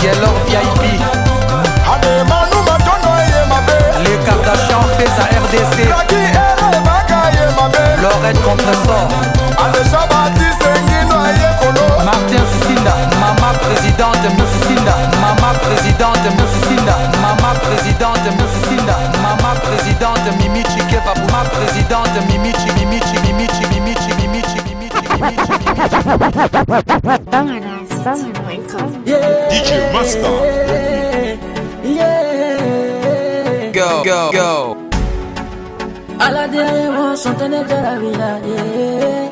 [0.02, 0.82] Gelor VIP.
[4.04, 5.95] Les Kardashian fait à RDC.
[8.16, 9.08] Lorette Contresort.
[12.04, 12.94] Martin Sisinda.
[13.20, 14.94] Mama présidente Moussisinda.
[15.20, 16.96] Mama présidente Moussisinda.
[17.20, 18.96] Mama présidente Moussisinda.
[19.22, 21.12] Mama présidente Mimi Chikeva.
[21.14, 25.36] Mama présidente Mimi Chi Mimi Chi Mimi Chi Mimi Chi Mimi Chi Mimi Chi Mimi
[25.44, 25.56] Chi
[29.50, 30.32] DJ Master.
[33.72, 34.85] Go, go, go.
[36.18, 38.58] alade ayewo santene jarabila ye
[39.08, 39.30] eh.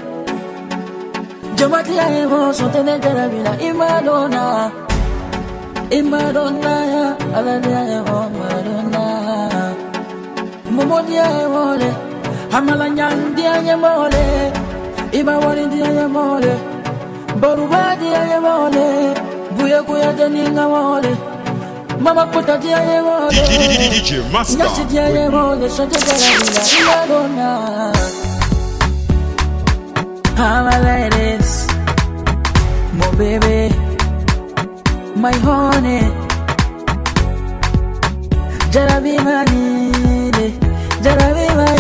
[1.54, 4.70] jamati ayewo santene jarabila imadona
[5.90, 7.06] imadona ya
[7.36, 9.04] alade ayewo madona
[10.70, 11.90] momodi ayewo le.
[12.54, 14.24] Amalanyandi ayewo le
[15.18, 16.54] ibawalindi ayewo le
[17.40, 18.86] borubadi ayewo le
[19.56, 21.12] buyekuyateni ngawo le
[22.04, 24.84] Mama put a DJ Master Yes, a
[32.98, 33.74] my baby
[35.16, 36.02] My honey.
[38.70, 39.44] Jara be my
[41.04, 41.74] Jara be my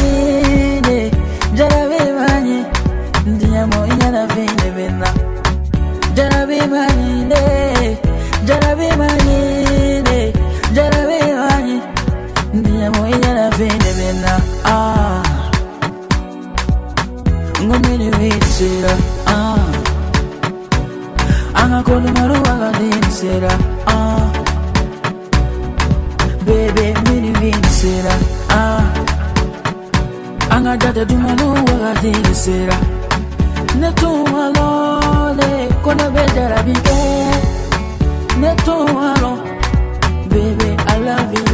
[1.58, 1.98] Jara be
[3.66, 5.08] mo inyana vine vina
[6.16, 6.88] Jara be my
[8.46, 9.53] Jara be my
[13.58, 15.22] bindemena ah.
[17.62, 18.92] Ngomele witsira
[19.26, 19.58] ah.
[21.54, 23.52] Angakolo maruwaga dinsira
[23.86, 24.28] ah.
[26.46, 28.14] Bebe mini vinsira
[28.50, 28.82] ah.
[30.50, 32.76] Angadada dumaluwaga dinsira
[33.80, 35.50] netumalole
[35.82, 37.00] kono bedarabike
[38.40, 39.32] netumalo
[40.30, 40.74] bebe
[41.34, 41.53] you.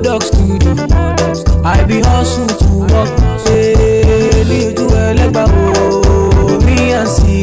[0.00, 0.70] products to do.
[1.64, 3.10] I be hustle to work.
[3.48, 7.36] Èmi ojú ẹlẹ́gbà wo mi à ń sí.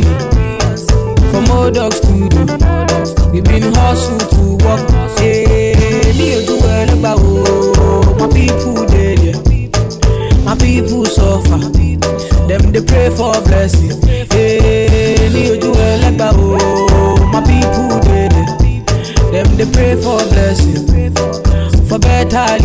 [1.31, 2.43] For products to oh, do.
[3.33, 4.83] We been hustle to work.
[5.29, 7.33] Èmi ojú ẹlẹ́gbà wo
[8.19, 9.33] my people dey.
[10.45, 11.59] My people suffer.
[12.47, 13.95] them they pray for blessings.
[22.35, 22.64] mental